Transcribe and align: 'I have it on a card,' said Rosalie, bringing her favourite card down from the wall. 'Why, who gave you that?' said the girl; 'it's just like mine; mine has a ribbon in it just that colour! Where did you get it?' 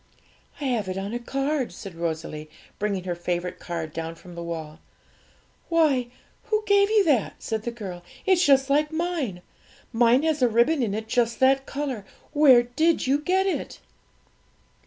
'I 0.59 0.63
have 0.65 0.89
it 0.89 0.97
on 0.97 1.13
a 1.13 1.19
card,' 1.19 1.71
said 1.71 1.93
Rosalie, 1.93 2.49
bringing 2.79 3.03
her 3.03 3.13
favourite 3.13 3.59
card 3.59 3.93
down 3.93 4.15
from 4.15 4.33
the 4.33 4.41
wall. 4.41 4.79
'Why, 5.69 6.07
who 6.45 6.63
gave 6.65 6.89
you 6.89 7.03
that?' 7.05 7.35
said 7.37 7.61
the 7.61 7.69
girl; 7.71 8.01
'it's 8.25 8.43
just 8.43 8.67
like 8.67 8.91
mine; 8.91 9.43
mine 9.93 10.23
has 10.23 10.41
a 10.41 10.47
ribbon 10.49 10.81
in 10.81 10.95
it 10.95 11.07
just 11.07 11.39
that 11.41 11.67
colour! 11.67 12.03
Where 12.33 12.63
did 12.63 13.05
you 13.05 13.19
get 13.19 13.45
it?' 13.45 13.79